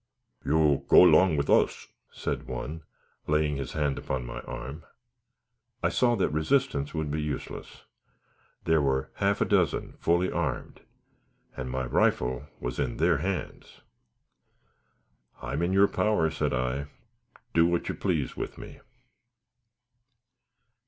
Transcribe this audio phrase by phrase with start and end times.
[0.43, 2.81] "You go 'long with us," said one,
[3.27, 4.83] laying his hand upon my arm.
[5.83, 7.83] I saw that resistance would be useless.
[8.63, 10.79] There were half a dozen fully armed,
[11.55, 13.81] and my rifle was in their hands.
[15.39, 16.87] "I am in your power," said I;
[17.53, 18.79] "do what you please with me."